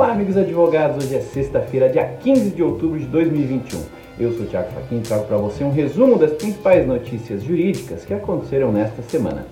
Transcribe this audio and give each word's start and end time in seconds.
amigos 0.00 0.36
advogados, 0.36 1.04
hoje 1.04 1.16
é 1.16 1.20
sexta-feira, 1.20 1.88
dia 1.88 2.04
15 2.04 2.50
de 2.50 2.62
outubro 2.62 2.98
de 2.98 3.04
2021. 3.06 3.78
Eu 4.18 4.32
sou 4.32 4.46
o 4.46 4.48
Thiago 4.48 4.70
Faquin 4.72 4.98
e 4.98 5.00
trago 5.00 5.24
para 5.24 5.36
você 5.36 5.62
um 5.64 5.70
resumo 5.70 6.18
das 6.18 6.32
principais 6.32 6.86
notícias 6.86 7.42
jurídicas 7.42 8.04
que 8.04 8.14
aconteceram 8.14 8.72
nesta 8.72 9.02
semana. 9.02 9.46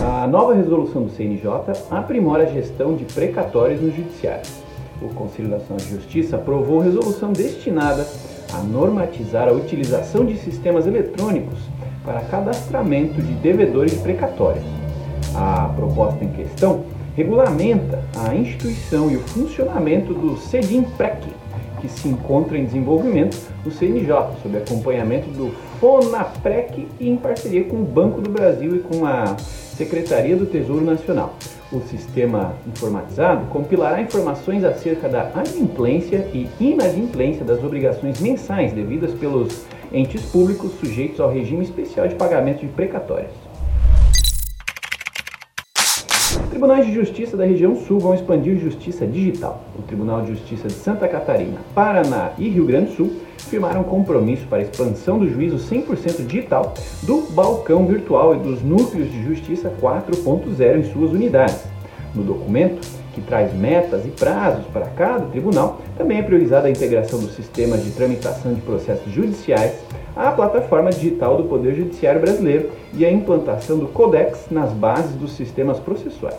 A 0.00 0.26
nova 0.28 0.54
resolução 0.54 1.02
do 1.02 1.10
CNJ 1.10 1.50
aprimora 1.90 2.44
a 2.44 2.46
gestão 2.46 2.94
de 2.94 3.04
precatórios 3.04 3.80
no 3.80 3.90
Judiciário. 3.90 4.48
O 5.02 5.08
Conselho 5.08 5.48
Nacional 5.48 5.78
de 5.78 5.90
Justiça 5.90 6.36
aprovou 6.36 6.78
resolução 6.78 7.32
destinada 7.32 8.06
a 8.52 8.58
normatizar 8.58 9.48
a 9.48 9.52
utilização 9.52 10.24
de 10.24 10.36
sistemas 10.36 10.86
eletrônicos 10.86 11.58
para 12.04 12.20
cadastramento 12.20 13.20
de 13.20 13.32
devedores 13.34 13.92
de 13.92 13.98
precatórios. 13.98 14.64
A 15.34 15.72
proposta 15.76 16.24
em 16.24 16.28
questão 16.28 16.84
regulamenta 17.18 18.04
a 18.16 18.32
instituição 18.32 19.10
e 19.10 19.16
o 19.16 19.20
funcionamento 19.20 20.14
do 20.14 20.36
CEDIMPREC, 20.36 21.26
que 21.80 21.88
se 21.88 22.06
encontra 22.06 22.56
em 22.56 22.64
desenvolvimento 22.64 23.36
no 23.64 23.72
CNJ, 23.72 24.38
sob 24.40 24.56
acompanhamento 24.56 25.28
do 25.30 25.50
FONAPREC 25.80 26.86
e 27.00 27.10
em 27.10 27.16
parceria 27.16 27.64
com 27.64 27.78
o 27.78 27.84
Banco 27.84 28.20
do 28.20 28.30
Brasil 28.30 28.76
e 28.76 28.78
com 28.78 29.04
a 29.04 29.36
Secretaria 29.36 30.36
do 30.36 30.46
Tesouro 30.46 30.84
Nacional. 30.84 31.34
O 31.72 31.80
sistema 31.80 32.54
informatizado 32.68 33.46
compilará 33.46 34.00
informações 34.00 34.62
acerca 34.62 35.08
da 35.08 35.32
adimplência 35.34 36.28
e 36.32 36.48
inadimplência 36.60 37.44
das 37.44 37.64
obrigações 37.64 38.20
mensais 38.20 38.72
devidas 38.72 39.12
pelos 39.14 39.66
entes 39.92 40.22
públicos 40.26 40.70
sujeitos 40.78 41.18
ao 41.18 41.32
regime 41.32 41.64
especial 41.64 42.06
de 42.06 42.14
pagamento 42.14 42.60
de 42.60 42.68
precatórios. 42.68 43.47
Tribunais 46.58 46.86
de 46.86 46.92
Justiça 46.92 47.36
da 47.36 47.44
região 47.44 47.76
Sul 47.76 48.00
vão 48.00 48.14
expandir 48.14 48.58
justiça 48.58 49.06
digital. 49.06 49.62
O 49.78 49.82
Tribunal 49.82 50.22
de 50.22 50.32
Justiça 50.32 50.66
de 50.66 50.74
Santa 50.74 51.06
Catarina, 51.06 51.60
Paraná 51.72 52.32
e 52.36 52.48
Rio 52.48 52.66
Grande 52.66 52.86
do 52.86 52.96
Sul 52.96 53.12
firmaram 53.36 53.84
compromisso 53.84 54.44
para 54.48 54.58
a 54.58 54.62
expansão 54.62 55.20
do 55.20 55.30
juízo 55.30 55.56
100% 55.56 56.26
digital 56.26 56.74
do 57.04 57.30
balcão 57.30 57.86
virtual 57.86 58.34
e 58.34 58.40
dos 58.40 58.60
núcleos 58.60 59.08
de 59.08 59.22
justiça 59.22 59.72
4.0 59.80 60.80
em 60.80 60.92
suas 60.92 61.12
unidades. 61.12 61.62
No 62.12 62.24
documento, 62.24 62.84
que 63.14 63.20
traz 63.20 63.54
metas 63.54 64.04
e 64.04 64.08
prazos 64.08 64.66
para 64.72 64.86
cada 64.86 65.26
tribunal, 65.26 65.80
também 65.96 66.18
é 66.18 66.22
priorizada 66.22 66.66
a 66.66 66.70
integração 66.72 67.20
dos 67.20 67.36
sistemas 67.36 67.84
de 67.84 67.92
tramitação 67.92 68.52
de 68.52 68.60
processos 68.62 69.12
judiciais 69.12 69.74
à 70.18 70.32
plataforma 70.32 70.90
digital 70.90 71.36
do 71.36 71.44
Poder 71.44 71.76
Judiciário 71.76 72.20
Brasileiro 72.20 72.70
e 72.92 73.06
a 73.06 73.12
implantação 73.12 73.78
do 73.78 73.86
Codex 73.86 74.46
nas 74.50 74.72
bases 74.72 75.14
dos 75.14 75.32
sistemas 75.32 75.78
processuais. 75.78 76.36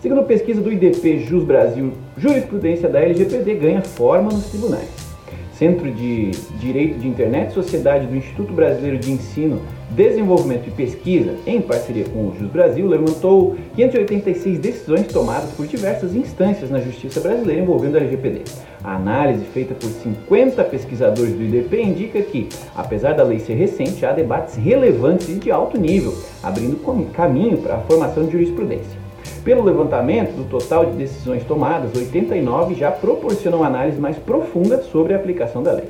Segundo 0.00 0.24
pesquisa 0.24 0.60
do 0.60 0.70
IDP 0.70 1.20
Jus 1.20 1.44
Brasil, 1.44 1.94
jurisprudência 2.18 2.90
da 2.90 3.00
LGPD 3.00 3.54
ganha 3.54 3.80
forma 3.80 4.30
nos 4.30 4.50
tribunais. 4.50 5.11
Centro 5.62 5.92
de 5.92 6.32
Direito 6.58 6.98
de 6.98 7.06
Internet 7.06 7.52
e 7.52 7.54
Sociedade 7.54 8.08
do 8.08 8.16
Instituto 8.16 8.52
Brasileiro 8.52 8.98
de 8.98 9.12
Ensino, 9.12 9.62
Desenvolvimento 9.90 10.66
e 10.66 10.72
Pesquisa, 10.72 11.36
em 11.46 11.60
parceria 11.60 12.04
com 12.06 12.26
o 12.26 12.34
Jus 12.36 12.50
Brasil, 12.50 12.84
levantou 12.84 13.54
586 13.76 14.58
decisões 14.58 15.06
tomadas 15.06 15.52
por 15.52 15.64
diversas 15.68 16.16
instâncias 16.16 16.68
na 16.68 16.80
justiça 16.80 17.20
brasileira 17.20 17.62
envolvendo 17.62 17.94
a 17.94 18.00
LGPD. 18.00 18.42
A 18.82 18.96
análise 18.96 19.44
feita 19.54 19.72
por 19.72 19.88
50 19.88 20.64
pesquisadores 20.64 21.32
do 21.32 21.44
IDP 21.44 21.80
indica 21.80 22.20
que, 22.22 22.48
apesar 22.74 23.12
da 23.12 23.22
lei 23.22 23.38
ser 23.38 23.54
recente, 23.54 24.04
há 24.04 24.10
debates 24.10 24.56
relevantes 24.56 25.28
e 25.28 25.34
de 25.34 25.52
alto 25.52 25.78
nível, 25.78 26.12
abrindo 26.42 26.82
caminho 27.12 27.58
para 27.58 27.76
a 27.76 27.80
formação 27.82 28.26
de 28.26 28.32
jurisprudência. 28.32 29.01
Pelo 29.44 29.64
levantamento 29.64 30.36
do 30.36 30.44
total 30.44 30.86
de 30.86 30.92
decisões 30.92 31.42
tomadas, 31.42 31.92
89 31.96 32.76
já 32.76 32.92
proporcionam 32.92 33.64
análise 33.64 33.98
mais 33.98 34.16
profunda 34.16 34.80
sobre 34.82 35.14
a 35.14 35.16
aplicação 35.16 35.64
da 35.64 35.72
lei. 35.72 35.88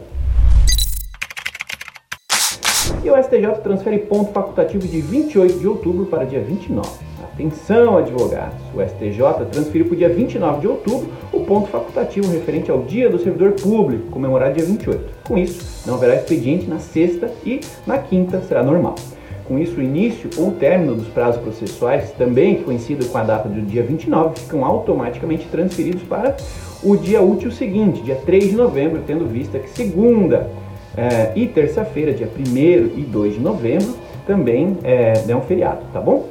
E 3.04 3.10
o 3.10 3.22
STJ 3.22 3.60
transfere 3.62 3.98
ponto 3.98 4.32
facultativo 4.32 4.88
de 4.88 5.02
28 5.02 5.58
de 5.58 5.68
outubro 5.68 6.06
para 6.06 6.24
dia 6.24 6.40
29. 6.40 6.88
Atenção, 7.22 7.98
advogados! 7.98 8.58
O 8.74 8.80
STJ 8.80 9.46
transferiu 9.50 9.86
para 9.86 9.94
o 9.94 9.98
dia 9.98 10.08
29 10.08 10.60
de 10.60 10.68
outubro 10.68 11.08
o 11.30 11.40
ponto 11.44 11.68
facultativo 11.68 12.32
referente 12.32 12.70
ao 12.70 12.82
Dia 12.82 13.10
do 13.10 13.18
Servidor 13.18 13.52
Público, 13.52 14.10
comemorado 14.10 14.54
dia 14.54 14.64
28. 14.64 15.28
Com 15.28 15.36
isso, 15.36 15.86
não 15.86 15.96
haverá 15.96 16.14
expediente 16.14 16.66
na 16.66 16.78
sexta 16.78 17.30
e 17.44 17.60
na 17.86 17.98
quinta 17.98 18.40
será 18.40 18.62
normal. 18.62 18.94
Com 19.44 19.58
isso, 19.58 19.80
o 19.80 19.82
início 19.82 20.30
ou 20.36 20.48
o 20.48 20.52
término 20.52 20.94
dos 20.94 21.08
prazos 21.08 21.40
processuais, 21.40 22.12
também 22.12 22.62
coincido 22.62 23.06
com 23.06 23.18
a 23.18 23.22
data 23.22 23.48
do 23.48 23.60
dia 23.62 23.82
29, 23.82 24.40
ficam 24.40 24.64
automaticamente 24.64 25.46
transferidos 25.48 26.02
para 26.02 26.36
o 26.82 26.96
dia 26.96 27.20
útil 27.20 27.50
seguinte, 27.50 28.02
dia 28.02 28.16
3 28.16 28.50
de 28.50 28.56
novembro, 28.56 29.02
tendo 29.06 29.26
vista 29.26 29.58
que 29.58 29.68
segunda 29.70 30.50
é, 30.96 31.32
e 31.34 31.46
terça-feira, 31.46 32.12
dia 32.12 32.28
1 32.28 32.98
e 32.98 33.06
2 33.08 33.34
de 33.34 33.40
novembro, 33.40 33.94
também 34.26 34.78
é, 34.84 35.24
é 35.26 35.36
um 35.36 35.42
feriado, 35.42 35.80
tá 35.92 36.00
bom? 36.00 36.28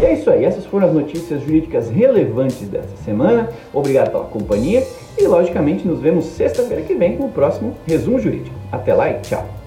E 0.00 0.04
é 0.04 0.14
isso 0.14 0.28
aí, 0.28 0.44
essas 0.44 0.66
foram 0.66 0.88
as 0.88 0.92
notícias 0.92 1.42
jurídicas 1.42 1.88
relevantes 1.88 2.68
dessa 2.68 2.96
semana. 3.04 3.48
Obrigado 3.72 4.10
pela 4.10 4.24
companhia 4.24 4.84
e, 5.16 5.26
logicamente, 5.26 5.86
nos 5.86 6.00
vemos 6.00 6.24
sexta-feira 6.24 6.82
que 6.82 6.94
vem 6.94 7.16
com 7.16 7.26
o 7.26 7.30
próximo 7.30 7.74
resumo 7.86 8.18
jurídico. 8.18 8.54
Até 8.72 8.92
lá 8.92 9.10
e 9.10 9.20
tchau! 9.20 9.63